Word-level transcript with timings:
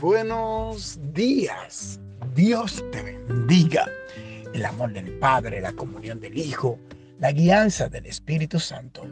Buenos 0.00 0.96
días. 1.12 1.98
Dios 2.36 2.84
te 2.92 3.02
bendiga. 3.02 3.84
El 4.54 4.64
amor 4.64 4.92
del 4.92 5.18
Padre, 5.18 5.60
la 5.60 5.72
comunión 5.72 6.20
del 6.20 6.38
Hijo, 6.38 6.78
la 7.18 7.32
guianza 7.32 7.88
del 7.88 8.06
Espíritu 8.06 8.60
Santo 8.60 9.02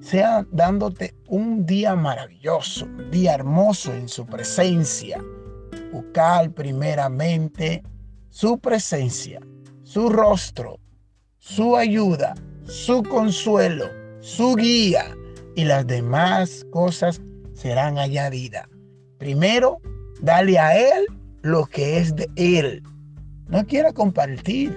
sea 0.00 0.46
dándote 0.52 1.16
un 1.26 1.66
día 1.66 1.96
maravilloso, 1.96 2.84
un 2.84 3.10
día 3.10 3.34
hermoso 3.34 3.92
en 3.92 4.08
su 4.08 4.24
presencia. 4.24 5.20
Buscar 5.92 6.52
primeramente 6.52 7.82
su 8.30 8.56
presencia, 8.60 9.40
su 9.82 10.10
rostro, 10.10 10.78
su 11.38 11.76
ayuda, 11.76 12.36
su 12.66 13.02
consuelo, 13.02 13.86
su 14.20 14.54
guía 14.54 15.12
y 15.56 15.64
las 15.64 15.84
demás 15.88 16.64
cosas 16.70 17.20
serán 17.52 17.98
añadidas. 17.98 18.68
Primero, 19.18 19.80
dale 20.20 20.58
a 20.58 20.76
Él 20.76 21.06
lo 21.42 21.66
que 21.66 21.98
es 21.98 22.14
de 22.14 22.28
Él. 22.36 22.82
No 23.48 23.64
quiera 23.66 23.92
compartir 23.92 24.76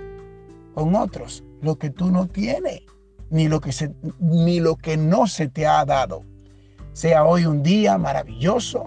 con 0.73 0.95
otros 0.95 1.43
lo 1.61 1.77
que 1.77 1.89
tú 1.89 2.11
no 2.11 2.27
tienes, 2.27 2.81
ni 3.29 3.47
lo 3.47 3.59
que, 3.59 3.71
se, 3.71 3.93
ni 4.19 4.59
lo 4.59 4.75
que 4.75 4.97
no 4.97 5.27
se 5.27 5.47
te 5.47 5.65
ha 5.65 5.83
dado. 5.85 6.23
Sea 6.93 7.23
hoy 7.25 7.45
un 7.45 7.63
día 7.63 7.97
maravilloso, 7.97 8.85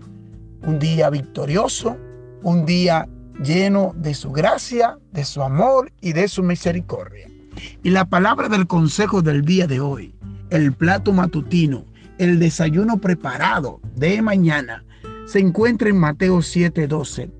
un 0.65 0.79
día 0.79 1.11
victorioso, 1.11 1.97
un 2.43 2.65
día 2.65 3.09
lleno 3.43 3.93
de 3.97 4.15
su 4.15 4.31
gracia, 4.31 4.99
de 5.13 5.25
su 5.25 5.43
amor 5.43 5.93
y 6.01 6.13
de 6.13 6.29
su 6.29 6.43
misericordia. 6.43 7.29
Y 7.83 7.91
la 7.91 8.05
palabra 8.05 8.49
del 8.49 8.67
consejo 8.67 9.23
del 9.23 9.45
día 9.45 9.67
de 9.67 9.81
hoy, 9.81 10.15
el 10.51 10.73
plato 10.73 11.13
matutino, 11.13 11.85
el 12.19 12.39
desayuno 12.39 12.99
preparado 12.99 13.81
de 13.97 14.23
mañana, 14.23 14.85
se 15.27 15.39
encuentra 15.39 15.89
en 15.89 15.99
Mateo 15.99 16.39
7:12 16.39 17.31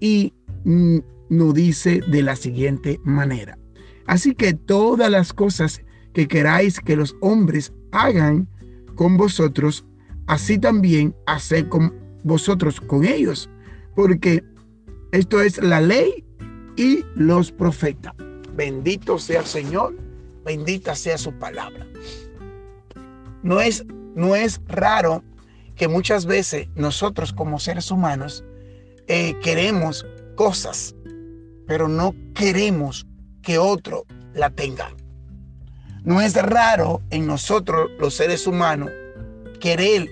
y 0.00 0.32
mm, 0.64 0.98
nos 1.30 1.54
dice 1.54 2.00
de 2.10 2.22
la 2.22 2.36
siguiente 2.36 3.00
manera. 3.04 3.58
Así 4.06 4.34
que 4.34 4.54
todas 4.54 5.10
las 5.10 5.32
cosas 5.32 5.82
que 6.14 6.26
queráis 6.26 6.80
que 6.80 6.96
los 6.96 7.16
hombres 7.20 7.72
hagan 7.92 8.48
con 8.94 9.16
vosotros, 9.16 9.84
así 10.26 10.58
también 10.58 11.14
haced 11.26 11.68
con 11.68 11.94
vosotros 12.24 12.80
con 12.80 13.04
ellos, 13.04 13.48
porque 13.94 14.42
esto 15.12 15.40
es 15.40 15.62
la 15.62 15.80
ley 15.80 16.24
y 16.76 17.04
los 17.14 17.52
profetas. 17.52 18.14
Bendito 18.54 19.18
sea 19.18 19.40
el 19.40 19.46
Señor, 19.46 19.96
bendita 20.44 20.94
sea 20.94 21.18
su 21.18 21.32
palabra. 21.32 21.86
No 23.42 23.60
es, 23.60 23.84
no 24.14 24.34
es 24.34 24.60
raro 24.66 25.22
que 25.78 25.88
muchas 25.88 26.26
veces 26.26 26.66
nosotros 26.74 27.32
como 27.32 27.60
seres 27.60 27.90
humanos 27.90 28.44
eh, 29.06 29.34
queremos 29.40 30.04
cosas, 30.34 30.94
pero 31.66 31.88
no 31.88 32.14
queremos 32.34 33.06
que 33.42 33.58
otro 33.58 34.04
la 34.34 34.50
tenga. 34.50 34.90
No 36.02 36.20
es 36.20 36.34
raro 36.34 37.00
en 37.10 37.26
nosotros 37.26 37.90
los 38.00 38.14
seres 38.14 38.46
humanos 38.46 38.90
querer 39.60 40.08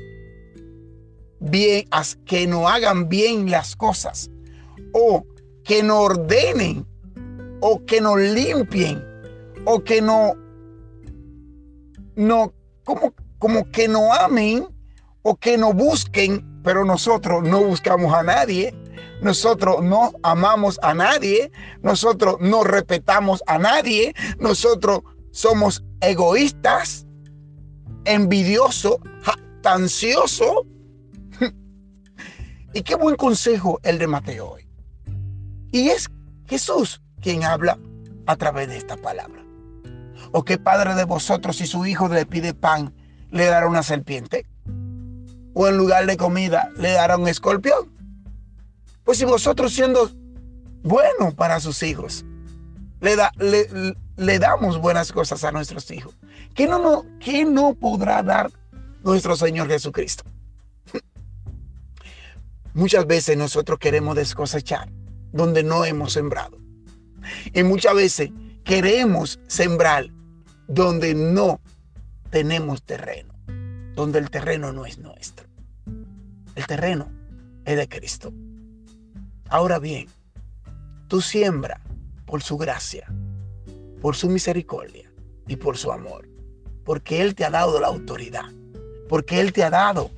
bien, 1.41 1.84
que 2.25 2.47
nos 2.47 2.70
hagan 2.70 3.09
bien 3.09 3.50
las 3.50 3.75
cosas 3.75 4.31
o 4.92 5.27
que 5.64 5.83
nos 5.83 5.98
ordenen 5.98 6.87
o 7.61 7.84
que 7.84 8.00
nos 8.00 8.19
limpien 8.19 9.05
o 9.64 9.83
que 9.83 10.00
no, 10.00 10.34
no 12.14 12.53
como, 12.84 13.12
como 13.39 13.69
que 13.72 13.89
no 13.89 14.14
amen 14.14 14.76
o 15.29 15.35
que 15.35 15.59
nos 15.59 15.75
busquen, 15.75 16.63
pero 16.63 16.85
nosotros 16.85 17.43
no 17.43 17.61
buscamos 17.65 18.15
a 18.15 18.23
nadie. 18.23 18.73
Nosotros 19.21 19.83
no 19.83 20.12
amamos 20.23 20.78
a 20.84 20.95
nadie, 20.95 21.50
nosotros 21.83 22.37
no 22.39 22.62
respetamos 22.62 23.43
a 23.49 23.59
nadie, 23.59 24.15
nosotros 24.39 25.00
somos 25.33 25.83
egoístas, 26.00 27.06
envidiosos, 28.05 28.99
jactanciosos. 29.23 30.62
y 32.73 32.83
qué 32.83 32.95
buen 32.95 33.17
consejo 33.17 33.81
el 33.83 33.99
de 33.99 34.06
Mateo 34.06 34.50
hoy. 34.53 34.69
Y 35.73 35.89
es 35.89 36.09
Jesús 36.47 37.03
quien 37.21 37.43
habla 37.43 37.81
a 38.27 38.37
través 38.37 38.69
de 38.69 38.77
esta 38.77 38.97
palabra. 38.97 39.45
¿O 40.31 40.45
qué 40.45 40.56
padre 40.56 40.95
de 40.95 41.05
vosotros 41.05 41.56
si 41.56 41.67
su 41.67 41.84
hijo 41.84 42.06
le 42.06 42.27
pide 42.27 42.55
pan, 42.55 42.95
le 43.33 43.47
dará 43.47 43.67
una 43.67 43.83
serpiente? 43.83 44.47
O 45.59 45.67
en 45.67 45.78
lugar 45.78 46.05
de 46.05 46.19
comida 46.19 46.71
le 46.77 46.91
dará 46.93 47.17
un 47.17 47.27
escorpión. 47.28 47.91
Pues 49.05 49.17
si 49.17 49.25
vosotros 49.25 49.72
siendo 49.72 50.11
buenos 50.83 51.33
para 51.33 51.61
sus 51.61 51.83
hijos, 51.83 52.27
le, 53.00 53.17
da, 53.17 53.33
le, 53.39 54.39
damos 54.39 54.78
buenas 54.78 55.12
cosas 55.12 55.44
a 55.44 55.53
nuestros 55.53 55.91
hijos, 55.91 56.15
¿qué 56.55 56.67
no, 56.67 56.78
no, 56.78 57.06
¿qué 57.21 57.47
no 57.47 57.72
podrá 57.75 58.22
dar 58.22 58.50
nuestro 59.03 59.34
Señor 59.34 59.69
Jesucristo? 59.69 60.25
Muchas 62.75 63.06
veces 63.06 63.38
nosotros 63.38 63.78
queremos 63.78 64.15
descosechar 64.15 64.91
donde 65.33 65.62
no 65.62 65.87
hemos 65.87 66.12
sembrado. 66.12 66.59
Y 67.55 67.62
muchas 67.62 67.94
veces 67.94 68.31
queremos 68.62 69.41
sembrar 69.47 70.11
donde 70.69 71.15
no 71.15 71.61
tenemos 72.31 72.83
terreno, 72.83 73.34
donde 73.94 74.19
el 74.19 74.31
terreno 74.31 74.73
no 74.73 74.84
es 74.84 74.99
nuestro. 74.99 75.46
El 76.56 76.67
terreno 76.67 77.09
es 77.67 77.77
de 77.77 77.87
Cristo. 77.87 78.33
Ahora 79.50 79.78
bien, 79.78 80.09
tú 81.06 81.21
siembra 81.21 81.81
por 82.25 82.43
su 82.43 82.56
gracia, 82.56 83.06
por 84.00 84.17
su 84.17 84.28
misericordia 84.28 85.12
y 85.47 85.56
por 85.56 85.77
su 85.77 85.93
amor. 85.93 86.28
Porque 86.84 87.21
Él 87.21 87.34
te 87.34 87.44
ha 87.44 87.50
dado 87.50 87.78
la 87.78 87.89
autoridad. 87.89 88.50
Porque 89.09 89.39
Él 89.41 89.53
te 89.53 89.62
ha 89.65 89.71
dado 89.71 90.11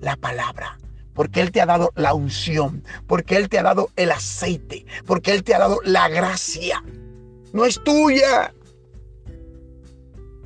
la 0.00 0.16
palabra. 0.16 0.78
Porque 1.14 1.40
Él 1.40 1.52
te 1.52 1.60
ha 1.60 1.66
dado 1.66 1.92
la 1.94 2.12
unción. 2.12 2.82
Porque 3.06 3.36
Él 3.36 3.48
te 3.48 3.58
ha 3.58 3.62
dado 3.62 3.90
el 3.94 4.10
aceite. 4.10 4.84
Porque 5.06 5.32
Él 5.32 5.44
te 5.44 5.54
ha 5.54 5.60
dado 5.60 5.78
la 5.84 6.08
gracia. 6.08 6.82
No 7.52 7.64
es 7.64 7.82
tuya. 7.84 8.52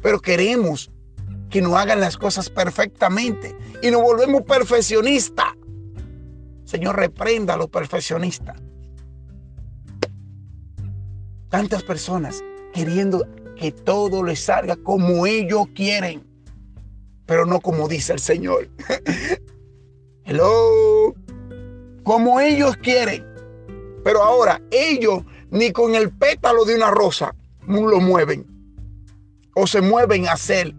Pero 0.03 0.21
queremos 0.21 0.91
que 1.49 1.63
nos 1.63 1.75
hagan 1.75 2.01
las 2.01 2.19
cosas 2.19 2.51
perfectamente 2.51 3.57
y 3.83 3.91
nos 3.91 4.03
volvemos 4.03 4.43
perfeccionistas. 4.43 5.55
Señor, 6.65 6.97
reprenda 6.97 7.55
a 7.55 7.57
los 7.57 7.69
perfeccionistas. 7.69 8.61
Tantas 11.49 11.83
personas 11.83 12.43
queriendo 12.75 13.27
que 13.57 13.73
todo 13.73 14.23
les 14.23 14.41
salga 14.41 14.77
como 14.77 15.27
ellos 15.27 15.67
quieren, 15.75 16.27
pero 17.27 17.47
no 17.47 17.61
como 17.61 17.89
dice 17.89 18.13
el 18.13 18.19
Señor. 18.19 18.69
Hello. 20.25 21.15
Como 22.03 22.41
ellos 22.41 22.77
quieren. 22.77 23.25
Pero 24.05 24.23
ahora 24.23 24.61
ellos 24.71 25.25
ni 25.51 25.73
con 25.73 25.95
el 25.95 26.11
pétalo 26.11 26.65
de 26.65 26.77
una 26.77 26.91
rosa 26.91 27.35
lo 27.67 28.01
mueven. 28.01 28.47
O 29.55 29.67
se 29.67 29.81
mueven 29.81 30.27
a 30.27 30.33
hacer 30.33 30.75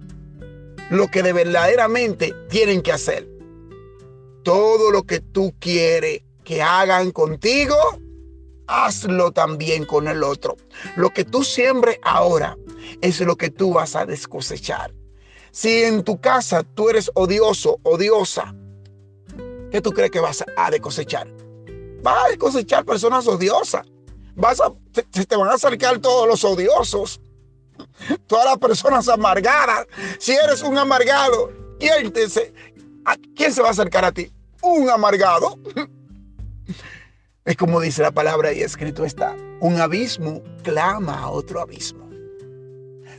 lo 0.90 1.08
que 1.08 1.24
de 1.24 1.34
verdaderamente 1.34 2.34
tienen 2.50 2.82
que 2.82 2.92
hacer. 2.92 3.28
Todo 4.44 4.92
lo 4.92 5.04
que 5.04 5.20
tú 5.20 5.54
quieres 5.60 6.22
que 6.44 6.62
hagan 6.62 7.12
contigo, 7.12 7.76
hazlo 8.68 9.32
también 9.32 9.86
con 9.86 10.08
el 10.08 10.24
otro. 10.24 10.58
Lo 10.96 11.12
que 11.12 11.24
tú 11.24 11.44
siembres 11.44 12.00
ahora 12.04 12.58
es 13.02 13.20
lo 13.22 13.36
que 13.36 13.50
tú 13.50 13.74
vas 13.74 13.96
a 13.96 14.06
descosechar. 14.06 14.94
Si 15.52 15.84
en 15.84 16.04
tu 16.04 16.20
casa 16.20 16.64
tú 16.64 16.90
eres 16.90 17.12
odioso, 17.16 17.80
odiosa, 17.84 18.56
¿qué 19.72 19.82
tú 19.82 19.92
crees 19.92 20.12
que 20.12 20.20
vas 20.20 20.44
a 20.58 20.72
de 20.72 20.80
cosechar? 20.80 21.28
Vas 22.02 22.34
a 22.34 22.38
cosechar 22.38 22.86
personas 22.86 23.28
odiosas. 23.28 23.86
Vas 24.36 24.62
a, 24.62 24.72
se 25.12 25.26
te 25.26 25.36
van 25.36 25.50
a 25.50 25.56
acercar 25.56 26.00
todos 26.00 26.28
los 26.28 26.44
odiosos 26.46 27.20
todas 28.28 28.46
las 28.46 28.58
personas 28.58 29.08
amargadas. 29.08 29.88
Si 30.20 30.34
eres 30.34 30.62
un 30.62 30.78
amargado, 30.78 31.52
¿quién, 31.80 32.12
¿quién 33.36 33.54
se 33.54 33.62
va 33.62 33.70
a 33.70 33.72
acercar 33.72 34.06
a 34.06 34.12
ti? 34.12 34.32
Un 34.62 34.90
amargado. 34.90 35.58
Es 37.46 37.56
como 37.58 37.82
dice 37.82 38.02
la 38.02 38.12
palabra 38.12 38.54
y 38.54 38.62
escrito 38.62 39.06
está, 39.06 39.36
un 39.60 39.80
abismo 39.80 40.42
clama 40.64 41.20
a 41.20 41.30
otro 41.30 41.62
abismo. 41.62 42.08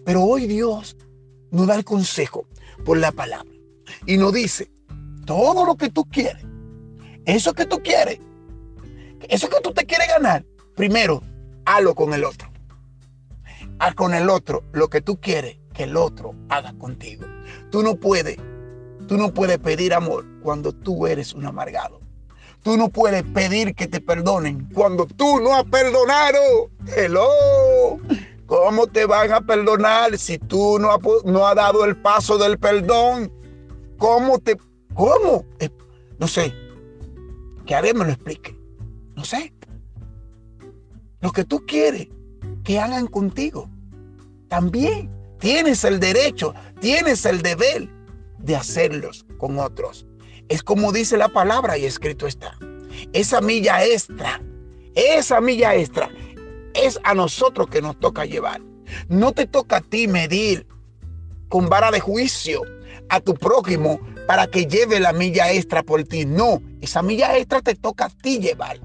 Pero 0.05 0.23
hoy 0.23 0.47
Dios 0.47 0.97
nos 1.51 1.67
da 1.67 1.75
el 1.75 1.85
consejo 1.85 2.47
por 2.85 2.99
la 2.99 3.13
palabra 3.13 3.51
y 4.07 4.17
nos 4.17 4.33
dice, 4.33 4.71
todo 5.27 5.65
lo 5.65 5.75
que 5.75 5.91
tú 5.91 6.05
quieres, 6.05 6.45
eso 7.25 7.53
que 7.55 7.67
tú 7.67 7.83
quieres, 7.83 8.21
eso 9.29 9.49
que 9.49 9.61
tú 9.61 9.73
te 9.73 9.85
quieres 9.85 10.09
ganar, 10.09 10.45
primero, 10.77 11.23
hazlo 11.65 11.95
con 11.95 12.15
el 12.15 12.25
otro 12.25 12.50
haz 13.81 13.95
con 13.95 14.15
el 14.15 14.31
otro 14.31 14.63
lo 14.73 14.89
que 14.89 15.01
tú 15.01 15.21
quieres 15.21 15.59
que 15.73 15.85
el 15.85 15.97
otro 15.97 16.35
haga 16.49 16.75
contigo. 16.75 17.25
Tú 17.71 17.83
no 17.83 17.97
puedes, 17.97 18.37
tú 19.09 19.17
no 19.17 19.33
puedes 19.33 19.59
pedir 19.59 19.95
amor 19.95 20.25
cuando 20.43 20.73
tú 20.73 21.07
eres 21.07 21.33
un 21.33 21.47
amargado. 21.47 22.01
Tú 22.63 22.77
no 22.77 22.91
puedes 22.91 23.23
pedir 23.23 23.75
que 23.75 23.87
te 23.87 24.03
perdonen 24.03 24.69
cuando 24.75 25.07
tú 25.07 25.41
no 25.41 25.57
has 25.57 25.65
perdonado. 25.65 26.71
Hello. 26.95 27.99
¿Cómo 28.45 28.87
te 28.87 29.07
van 29.07 29.33
a 29.33 29.41
perdonar 29.41 30.19
si 30.19 30.39
tú 30.39 30.79
no 30.79 30.91
has 30.93 31.01
no 31.25 31.55
dado 31.55 31.85
el 31.85 31.97
paso 31.97 32.37
del 32.37 32.59
perdón? 32.59 33.33
¿Cómo 33.97 34.39
te... 34.41 34.59
¿Cómo? 34.93 35.47
Eh, 35.59 35.71
no 36.19 36.29
sé. 36.29 36.53
Que 37.65 37.75
a 37.75 37.81
ver 37.81 37.95
me 37.95 38.05
lo 38.05 38.11
explique. 38.11 38.55
No 39.17 39.25
sé. 39.25 39.55
Lo 41.21 41.33
que 41.33 41.45
tú 41.45 41.65
quieres 41.67 42.09
hagan 42.79 43.07
contigo. 43.07 43.69
También 44.49 45.11
tienes 45.39 45.85
el 45.85 46.01
derecho, 46.01 46.55
tienes 46.81 47.25
el 47.25 47.43
deber 47.43 47.89
de 48.39 48.57
hacerlos 48.57 49.27
con 49.39 49.59
otros. 49.59 50.07
Es 50.49 50.63
como 50.63 50.93
dice 50.93 51.17
la 51.17 51.29
palabra 51.29 51.79
y 51.79 51.85
escrito 51.85 52.27
está. 52.27 52.57
Esa 53.13 53.41
milla 53.41 53.85
extra, 53.85 54.43
esa 54.95 55.41
milla 55.41 55.75
extra 55.75 56.11
es 56.75 56.99
a 57.05 57.15
nosotros 57.15 57.69
que 57.69 57.83
nos 57.83 57.99
toca 57.99 58.25
llevar. 58.25 58.61
No 59.09 59.33
te 59.33 59.47
toca 59.47 59.77
a 59.77 59.81
ti 59.81 60.09
medir 60.09 60.67
con 61.49 61.69
vara 61.69 61.91
de 61.91 62.01
juicio 62.01 62.63
a 63.09 63.21
tu 63.21 63.35
prójimo 63.35 64.01
para 64.27 64.47
que 64.47 64.67
lleve 64.67 65.01
la 65.01 65.13
milla 65.13 65.53
extra 65.53 65.83
por 65.83 66.03
ti. 66.05 66.25
No, 66.25 66.63
esa 66.81 67.03
milla 67.03 67.37
extra 67.37 67.61
te 67.61 67.75
toca 67.75 68.07
a 68.07 68.11
ti 68.11 68.39
llevar. 68.39 68.81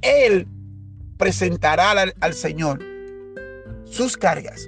Él 0.00 0.46
presentará 1.18 1.90
al, 1.90 2.34
Señor 2.34 2.80
sus 3.84 4.16
cargas, 4.16 4.66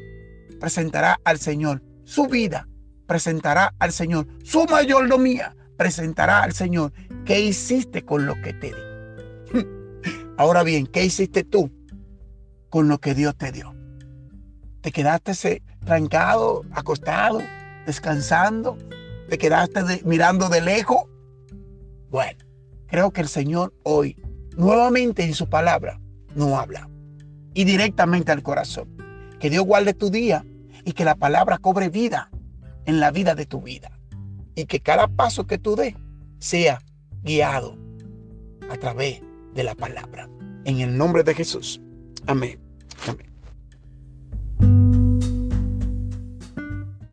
presentará 0.58 1.20
al 1.25 1.38
Señor 1.38 1.82
su 2.05 2.26
vida, 2.26 2.69
presentará 3.06 3.75
al 3.79 3.93
Señor 3.93 4.26
su 4.44 4.64
mayordomía, 4.67 5.56
presentará 5.76 6.43
al 6.43 6.52
Señor 6.52 6.93
qué 7.25 7.41
hiciste 7.41 8.05
con 8.05 8.26
lo 8.26 8.35
que 8.43 8.52
te 8.52 8.67
di. 8.69 9.62
Ahora 10.37 10.62
bien, 10.62 10.87
¿qué 10.87 11.05
hiciste 11.05 11.44
tú 11.44 11.70
con 12.69 12.88
lo 12.88 12.99
que 12.99 13.14
Dios 13.14 13.37
te 13.37 13.52
dio? 13.52 13.75
¿Te 14.81 14.91
quedaste 14.91 15.62
trancado, 15.85 16.64
acostado, 16.73 17.41
descansando? 17.87 18.76
¿Te 19.29 19.38
quedaste 19.38 20.02
mirando 20.05 20.49
de 20.49 20.61
lejos? 20.61 21.05
Bueno, 22.11 22.38
creo 22.87 23.12
que 23.12 23.20
el 23.20 23.29
Señor 23.29 23.73
hoy, 23.85 24.17
nuevamente 24.56 25.23
en 25.23 25.35
su 25.35 25.49
palabra, 25.49 26.00
no 26.34 26.58
habla. 26.58 26.88
Y 27.54 27.64
directamente 27.64 28.32
al 28.32 28.42
corazón. 28.42 28.88
Que 29.38 29.50
Dios 29.50 29.64
guarde 29.64 29.94
tu 29.94 30.10
día 30.10 30.44
y 30.84 30.92
que 30.92 31.04
la 31.04 31.14
palabra 31.14 31.58
cobre 31.58 31.88
vida 31.88 32.30
en 32.86 33.00
la 33.00 33.10
vida 33.10 33.34
de 33.34 33.46
tu 33.46 33.60
vida 33.60 33.90
y 34.54 34.66
que 34.66 34.80
cada 34.80 35.08
paso 35.08 35.46
que 35.46 35.58
tú 35.58 35.76
des 35.76 35.94
sea 36.38 36.80
guiado 37.22 37.76
a 38.70 38.76
través 38.76 39.22
de 39.54 39.64
la 39.64 39.74
palabra. 39.74 40.28
En 40.64 40.80
el 40.80 40.96
nombre 40.96 41.22
de 41.22 41.34
Jesús. 41.34 41.80
Amén. 42.26 42.58
Amén. 43.06 43.29